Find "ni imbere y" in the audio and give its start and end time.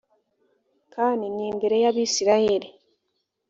1.35-1.87